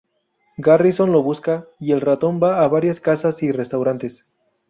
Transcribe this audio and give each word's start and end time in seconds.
Garrison 0.57 1.11
lo 1.11 1.21
busca, 1.21 1.67
y 1.79 1.91
el 1.91 2.01
ratón 2.01 2.39
va 2.41 2.63
a 2.63 2.67
varias 2.67 2.99
casas 2.99 3.43
y 3.43 3.51
restaurantes. 3.51 4.25